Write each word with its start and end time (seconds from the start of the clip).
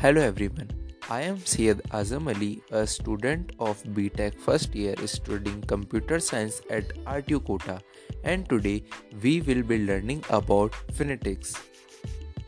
Hello 0.00 0.22
everyone. 0.22 0.68
I 1.10 1.20
am 1.20 1.40
Syed 1.44 1.80
Azam 1.96 2.28
Ali, 2.34 2.62
a 2.70 2.86
student 2.86 3.50
of 3.58 3.82
BTech 3.96 4.34
first 4.44 4.74
year 4.74 4.94
studying 5.06 5.60
computer 5.72 6.18
science 6.18 6.62
at 6.70 6.94
RTU 7.04 7.44
Kota, 7.46 7.82
and 8.24 8.48
today 8.48 8.82
we 9.22 9.42
will 9.42 9.62
be 9.62 9.76
learning 9.84 10.24
about 10.30 10.74
phonetics. 10.94 11.52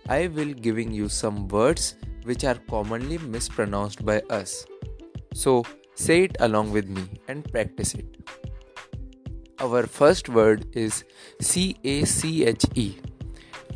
I 0.09 0.29
will 0.29 0.55
giving 0.55 0.93
you 0.93 1.11
some 1.11 1.47
words 1.49 1.97
which 2.23 2.43
are 2.45 2.55
commonly 2.71 3.19
mispronounced 3.19 4.03
by 4.03 4.21
us. 4.31 4.65
So 5.35 5.63
say 5.95 6.23
it 6.23 6.39
along 6.41 6.73
with 6.73 6.89
me 6.89 7.05
and 7.29 7.45
practice 7.53 7.93
it. 7.93 8.17
Our 9.59 9.83
first 9.87 10.31
word 10.31 10.65
is 10.73 11.05
C 11.43 11.77
A 11.85 12.07
C 12.07 12.47
H 12.47 12.65
E. 12.75 12.97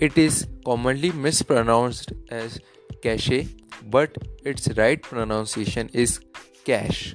It 0.01 0.17
is 0.17 0.47
commonly 0.65 1.13
mispronounced 1.13 2.15
as 2.31 2.59
cache, 3.03 3.47
but 3.85 4.17
its 4.45 4.69
right 4.77 5.01
pronunciation 5.03 5.91
is 5.93 6.21
cash. 6.65 7.15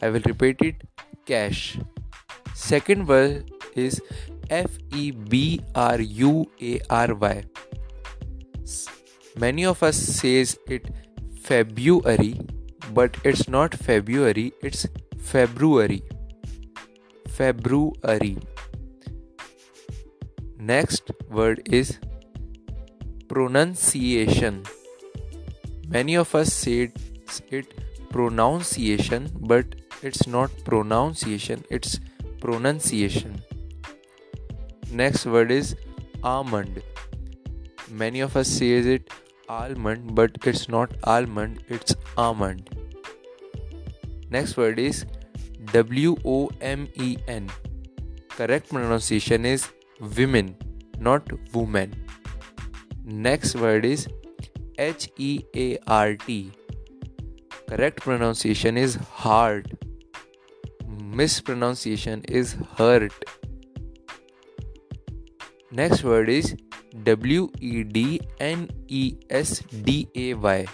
I 0.00 0.10
will 0.10 0.22
repeat 0.24 0.60
it 0.60 0.82
cash. 1.24 1.78
Second 2.54 3.06
word 3.06 3.50
is 3.74 4.00
F 4.50 4.78
E 4.94 5.10
B 5.10 5.60
R 5.74 6.00
U 6.00 6.50
A 6.60 6.80
R 6.90 7.14
Y. 7.14 7.44
Many 9.38 9.66
of 9.66 9.82
us 9.82 9.96
says 9.96 10.58
it 10.66 10.88
February, 11.42 12.40
but 12.94 13.16
it's 13.22 13.48
not 13.48 13.74
February, 13.74 14.52
it's 14.62 14.86
February. 15.18 16.02
February. 17.28 18.38
Next 20.58 21.10
word 21.30 21.68
is 21.70 21.98
pronunciation. 23.28 24.64
Many 25.88 26.14
of 26.16 26.34
us 26.34 26.52
say 26.52 26.90
it 27.50 27.74
pronunciation, 28.10 29.30
but 29.40 29.76
it's 30.02 30.26
not 30.26 30.50
pronunciation, 30.64 31.64
it's 31.70 32.00
pronunciation. 32.40 33.40
Next 34.90 35.26
word 35.26 35.50
is 35.50 35.76
almond. 36.22 36.82
Many 37.90 38.20
of 38.20 38.36
us 38.36 38.48
say 38.48 38.70
it 38.94 39.10
almond, 39.48 40.14
but 40.14 40.38
it's 40.44 40.68
not 40.68 40.92
almond, 41.04 41.62
it's 41.68 41.94
almond. 42.16 42.70
Next 44.28 44.56
word 44.56 44.80
is 44.80 45.06
W 45.72 46.16
O 46.24 46.50
M 46.60 46.88
E 46.94 47.16
N. 47.28 47.48
Correct 48.28 48.68
pronunciation 48.68 49.46
is 49.46 49.68
women, 50.16 50.56
not 50.98 51.30
woman. 51.54 51.94
Next 53.04 53.54
word 53.54 53.84
is 53.84 54.08
H 54.78 55.08
E 55.16 55.44
A 55.54 55.78
R 55.86 56.14
T. 56.14 56.52
Correct 57.68 58.00
pronunciation 58.00 58.76
is 58.76 58.96
heart. 58.96 59.66
Mispronunciation 61.22 62.22
is 62.28 62.56
hurt. 62.76 63.12
Next 65.70 66.04
word 66.04 66.28
is 66.28 66.54
W 67.02 67.50
E 67.60 67.82
D 67.84 68.20
N 68.40 68.68
E 68.88 69.16
S 69.30 69.60
D 69.60 70.08
A 70.14 70.34
Y. 70.34 70.66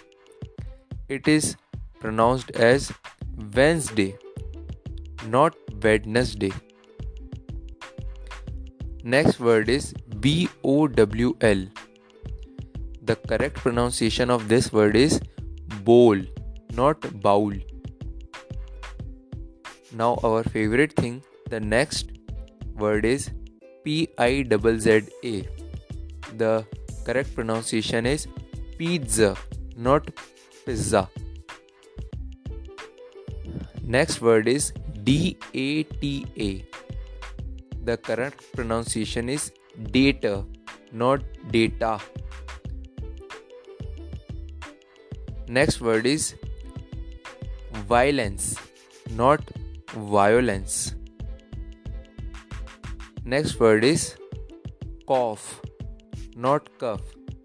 It 1.08 1.26
is 1.28 1.56
pronounced 2.00 2.50
as 2.52 2.92
Wednesday 3.54 4.16
not 5.26 5.54
Wednesday. 5.82 6.52
Next 9.04 9.40
word 9.40 9.68
is 9.68 9.92
B 10.20 10.48
O 10.64 10.86
W 10.88 11.36
L. 11.40 11.66
The 13.04 13.16
correct 13.16 13.56
pronunciation 13.56 14.30
of 14.30 14.48
this 14.48 14.72
word 14.72 14.94
is 14.96 15.20
bowl, 15.84 16.16
not 16.74 17.00
bowl. 17.20 17.52
Now, 19.92 20.18
our 20.22 20.44
favorite 20.44 20.92
thing, 20.92 21.22
the 21.50 21.60
next 21.60 22.12
word 22.76 23.04
is 23.04 23.30
P 23.84 24.08
I 24.18 24.44
Z 24.78 25.02
A. 25.24 25.48
The 26.36 26.64
correct 27.04 27.34
pronunciation 27.34 28.06
is 28.06 28.28
pizza, 28.78 29.36
not 29.76 30.08
pizza. 30.64 31.08
Next 33.82 34.20
word 34.22 34.46
is 34.46 34.72
D 35.02 35.36
A 35.52 35.82
T 35.82 36.26
A. 36.38 36.64
The 37.84 37.96
correct 37.96 38.44
pronunciation 38.52 39.28
is 39.28 39.50
data, 39.90 40.44
not 40.92 41.22
data. 41.50 41.98
Next 45.56 45.82
word 45.86 46.06
is 46.06 46.34
violence, 47.92 48.44
not 49.10 49.50
violence. 50.16 50.94
Next 53.24 53.60
word 53.60 53.84
is 53.84 54.16
cough, 55.06 55.60
not 56.36 56.70
cough. 56.78 57.02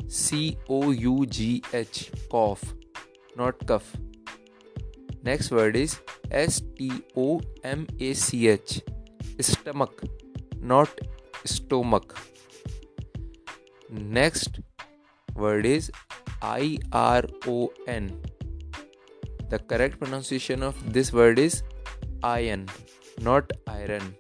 C 0.07 0.57
O 0.69 0.91
U 0.91 1.25
G 1.25 1.61
H, 1.73 2.11
cough, 2.31 2.63
not 3.35 3.65
cough. 3.67 3.91
Next 5.23 5.51
word 5.51 5.75
is 5.75 5.99
S 6.31 6.61
T 6.77 6.91
O 7.15 7.41
M 7.63 7.87
A 7.99 8.13
C 8.13 8.47
H 8.47 8.81
stomach 9.39 10.01
not 10.61 10.89
stomach 11.45 12.17
next 13.89 14.59
word 15.35 15.65
is 15.65 15.91
I 16.41 16.77
R 16.91 17.23
O 17.47 17.71
N 17.87 18.21
the 19.49 19.59
correct 19.59 19.99
pronunciation 19.99 20.63
of 20.63 20.75
this 20.93 21.11
word 21.13 21.39
is 21.39 21.63
iron 22.23 22.67
not 23.21 23.51
iron 23.67 24.15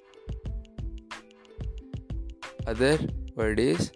other 2.65 2.97
word 3.35 3.59
is 3.59 3.91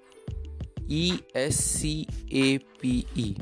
E 0.87 1.19
S 1.35 1.55
C 1.55 2.07
A 2.31 2.57
P 2.57 3.05
E 3.15 3.35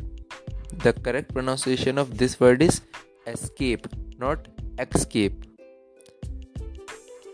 the 0.84 0.94
correct 0.94 1.34
pronunciation 1.34 1.97
of 1.97 2.17
this 2.17 2.40
word 2.40 2.61
is 2.61 2.81
escape 3.28 3.88
not 4.19 4.47
escape. 4.78 5.46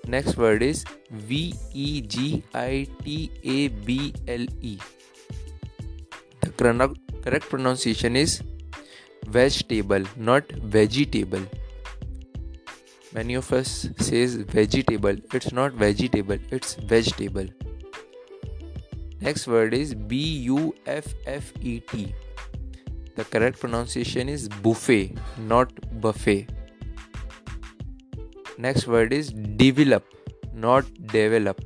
Next 0.08 0.38
word 0.38 0.62
is 0.62 0.84
V 1.10 1.54
E 1.74 2.02
G 2.02 2.44
I 2.54 2.88
T 3.04 3.32
A 3.44 3.68
B 3.70 4.14
L 4.28 4.46
E. 4.62 4.78
The 6.42 6.52
correct 7.26 7.50
pronunciation 7.50 8.16
is 8.16 8.42
vegetable, 9.26 10.04
not 10.16 10.50
vegetable. 10.78 11.46
Many 13.14 13.34
of 13.34 13.52
us 13.52 13.90
says 13.98 14.36
vegetable. 14.36 15.16
It's 15.34 15.52
not 15.52 15.74
vegetable. 15.74 16.38
It's 16.52 16.76
vegetable. 16.76 17.48
Next 19.22 19.48
word 19.48 19.74
is 19.74 19.96
B 19.96 20.18
U 20.50 20.76
F 20.86 21.14
F 21.26 21.52
E 21.62 21.80
T. 21.80 22.14
The 23.16 23.24
correct 23.24 23.60
pronunciation 23.60 24.30
is 24.30 24.50
buffet, 24.50 25.18
not 25.38 25.72
buffet. 26.02 26.50
Next 28.58 28.88
word 28.88 29.14
is 29.14 29.32
develop, 29.32 30.04
not 30.54 30.86
develop. 31.08 31.64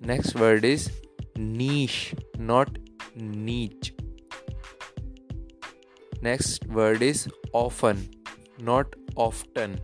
Next 0.00 0.34
word 0.34 0.64
is 0.64 0.90
niche, 1.36 2.14
not 2.38 2.78
niche. 3.20 3.92
Next 6.22 6.66
word 6.66 7.02
is 7.02 7.28
often, 7.52 8.10
not 8.58 8.94
often. 9.16 9.80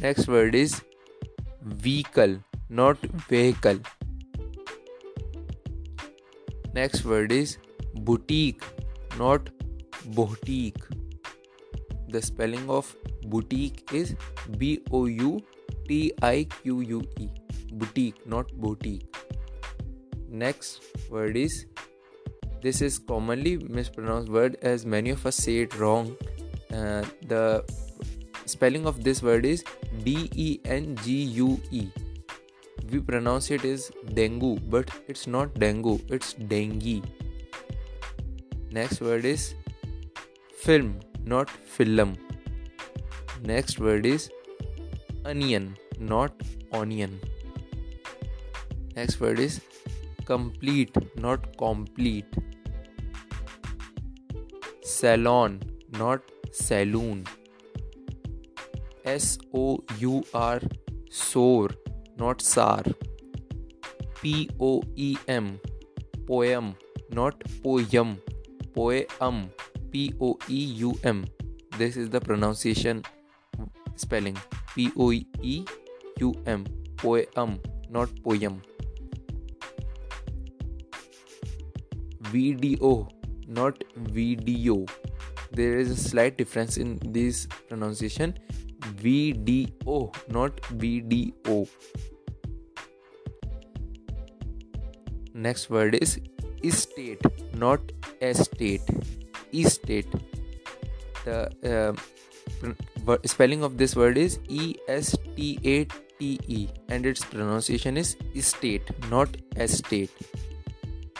Next 0.00 0.28
word 0.28 0.54
is 0.54 0.80
vehicle, 1.62 2.38
not 2.68 2.98
vehicle. 3.28 3.78
Next 6.74 7.04
word 7.04 7.32
is 7.32 7.58
boutique, 7.94 8.62
not 9.18 9.50
boutique. 10.06 10.82
The 12.08 12.22
spelling 12.22 12.68
of 12.68 12.96
boutique 13.26 13.92
is 13.92 14.16
B 14.58 14.80
O 14.90 15.04
U 15.06 15.40
T 15.86 16.12
I 16.22 16.44
Q 16.44 16.80
U 16.80 17.02
E. 17.20 17.28
Boutique, 17.72 18.26
not 18.26 18.52
boutique. 18.54 19.11
Next 20.32 20.82
word 21.10 21.36
is 21.36 21.66
this 22.62 22.80
is 22.80 22.98
commonly 22.98 23.58
mispronounced 23.78 24.30
word 24.30 24.56
as 24.62 24.86
many 24.86 25.10
of 25.10 25.26
us 25.26 25.36
say 25.36 25.58
it 25.58 25.78
wrong. 25.78 26.16
Uh, 26.72 27.04
the 27.28 27.64
spelling 28.46 28.86
of 28.86 29.04
this 29.04 29.22
word 29.22 29.44
is 29.44 29.62
D 30.04 30.30
E 30.34 30.58
N 30.64 30.96
G 31.02 31.16
U 31.40 31.60
E. 31.70 31.88
We 32.90 33.00
pronounce 33.00 33.50
it 33.50 33.66
as 33.66 33.90
dengue, 34.14 34.70
but 34.70 34.90
it's 35.06 35.26
not 35.26 35.52
dengue, 35.54 36.00
it's 36.08 36.32
dengue. 36.32 37.04
Next 38.70 39.02
word 39.02 39.26
is 39.26 39.54
film, 40.56 41.00
not 41.26 41.50
film. 41.50 42.16
Next 43.42 43.78
word 43.78 44.06
is 44.06 44.30
onion, 45.26 45.76
not 45.98 46.32
onion. 46.72 47.20
Next 48.96 49.20
word 49.20 49.38
is 49.38 49.60
complete, 50.24 50.96
not 51.16 51.56
complete. 51.56 52.42
salon 55.02 55.60
not 55.98 56.20
saloon. 56.52 57.24
S 59.04 59.38
O 59.52 59.82
U 59.98 60.22
R 60.34 60.60
sour 61.10 61.70
not 62.16 62.40
sar. 62.40 62.82
P 64.20 64.48
O 64.60 64.82
E 64.96 65.16
M 65.26 65.58
poem 66.26 66.74
not 67.10 67.42
poem. 67.62 68.18
Poem 68.74 69.50
P 69.90 70.14
O 70.20 70.38
E 70.48 70.60
U 70.82 70.92
M. 71.04 71.24
This 71.78 71.96
is 71.96 72.10
the 72.10 72.20
pronunciation 72.20 73.02
spelling. 73.96 74.38
P 74.74 74.90
O 74.96 75.10
E 75.12 75.64
U 76.20 76.34
M 76.46 76.64
poem 76.96 77.58
not 77.90 78.08
poem 78.22 78.62
VDO 82.32 83.10
not 83.48 83.82
video 83.96 84.84
there 85.50 85.78
is 85.78 85.90
a 85.90 85.96
slight 85.96 86.38
difference 86.38 86.78
in 86.78 86.98
this 87.04 87.46
pronunciation. 87.68 88.38
VDO 89.02 90.14
not 90.30 90.56
VDO 90.62 91.68
next 95.34 95.70
word 95.70 95.94
is 95.94 96.20
estate 96.62 97.20
not 97.54 97.80
estate. 98.20 98.82
Estate. 99.52 100.06
The 101.24 101.96
uh, 103.06 103.16
spelling 103.24 103.62
of 103.62 103.76
this 103.78 103.94
word 103.94 104.16
is 104.16 104.38
E 104.48 104.74
S 104.88 105.16
T 105.36 105.58
A 105.64 105.84
T 106.18 106.38
E 106.46 106.68
and 106.88 107.06
its 107.06 107.24
pronunciation 107.24 107.96
is 107.96 108.16
estate 108.34 108.90
not 109.10 109.36
estate. 109.56 110.10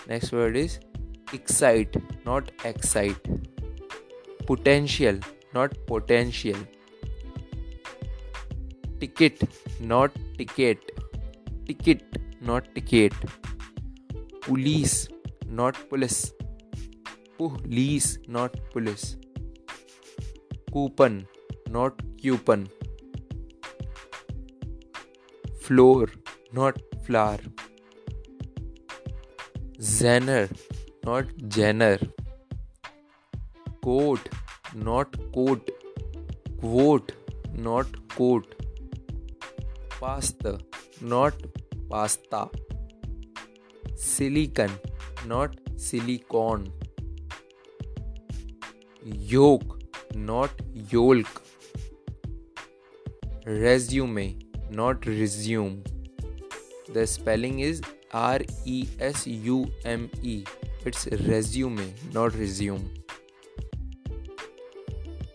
Next 0.08 0.32
word 0.32 0.56
is 0.56 0.78
excite 1.38 1.96
not 2.26 2.50
excite 2.70 3.30
potential 4.50 5.18
not 5.56 5.74
potential 5.86 6.60
ticket 9.00 9.42
not 9.92 10.20
ticket 10.38 10.92
ticket 11.66 12.20
not 12.50 12.68
ticket 12.74 13.14
police 14.46 14.96
not 15.60 15.80
police 15.90 16.20
police 17.38 18.08
not 18.36 18.56
police 18.72 19.06
coupon 20.72 21.18
not 21.76 22.04
coupon 22.22 22.68
floor 25.66 26.08
not 26.60 26.78
flour 27.06 27.38
Zener 29.92 30.48
not 31.06 31.32
Zener 31.54 32.04
coat 33.84 34.28
not 34.78 35.16
coat 35.34 35.70
vote 36.64 37.10
not 37.58 37.96
coat 38.16 38.54
pasta 40.00 40.46
not 41.02 41.42
pasta 41.90 42.44
silicon 44.02 44.76
not 45.26 45.56
silicone 45.80 46.64
yolk 49.32 49.78
not 50.16 50.62
yolk 50.92 51.42
resume 53.46 54.28
not 54.72 55.06
resume 55.08 55.76
the 56.94 57.04
spelling 57.08 57.60
is 57.60 57.82
R 58.14 58.46
E 58.68 58.82
S 59.02 59.24
U 59.28 59.64
M 59.86 60.08
E 60.24 60.42
It's 60.84 61.06
resume, 61.06 61.94
not 62.12 62.34
resume. 62.34 62.90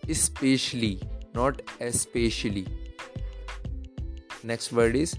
Especially, 0.08 1.00
not 1.34 1.62
especially. 1.80 2.66
Next 4.44 4.72
word 4.72 4.94
is 4.94 5.16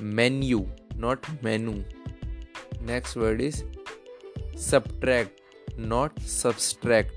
menu, 0.00 0.68
not 0.96 1.24
menu. 1.42 1.84
Next 2.80 3.14
word 3.14 3.40
is 3.40 3.64
subtract, 4.56 5.40
not 5.76 6.20
subtract. 6.20 7.12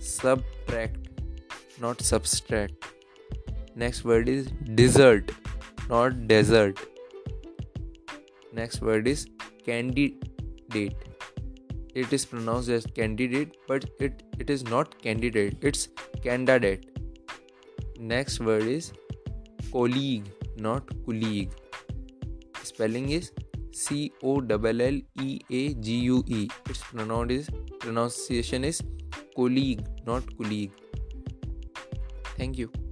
Subtract, 0.00 1.08
not 1.80 2.00
subtract. 2.00 2.72
Next 3.74 4.04
word 4.04 4.28
is 4.28 4.46
dessert, 4.74 5.32
not 5.90 6.26
desert. 6.26 6.78
Next 8.54 8.80
word 8.80 9.06
is 9.06 9.26
candidate 9.66 11.05
it 12.02 12.12
is 12.16 12.24
pronounced 12.30 12.68
as 12.76 12.86
candidate 12.98 13.56
but 13.68 13.84
it, 13.98 14.22
it 14.38 14.50
is 14.50 14.64
not 14.64 15.00
candidate 15.02 15.58
it's 15.62 15.88
candidate. 16.22 16.84
Next 17.98 18.40
word 18.40 18.64
is 18.64 18.92
colleague 19.72 20.30
not 20.56 20.90
colleague. 21.04 21.52
Spelling 22.62 23.10
is 23.10 23.32
c 23.72 24.12
o 24.22 24.40
l 24.40 24.80
l 24.80 25.00
e 25.26 25.40
a 25.50 25.62
g 25.74 25.98
u 26.12 26.22
e. 26.26 26.48
Its 26.70 26.82
pronoun 26.90 27.30
is 27.30 27.50
pronunciation 27.80 28.64
is 28.64 28.82
colleague 29.36 29.84
not 30.06 30.36
colleague. 30.36 30.72
Thank 32.36 32.58
you 32.58 32.85